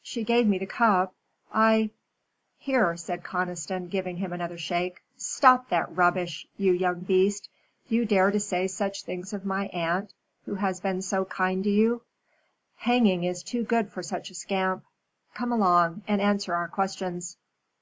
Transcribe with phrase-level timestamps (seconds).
[0.00, 1.14] She gave me the cup
[1.52, 1.90] I"
[2.56, 7.50] "Here," said Conniston, giving him another shake, "stop that rubbish, you young beast.
[7.88, 10.14] You dare to say such things of my aunt,
[10.46, 12.00] who has been so kind to you.
[12.76, 14.84] Hanging is too good for such a scamp.
[15.34, 17.36] Come along, and answer our questions."